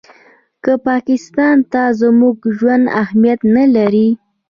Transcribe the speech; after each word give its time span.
که 0.63 0.73
پاکستان 0.87 1.57
ته 1.71 1.81
زموږ 2.01 2.35
ژوند 2.57 2.85
اهمیت 3.01 3.39
نه 3.55 3.63
لري. 3.75 4.09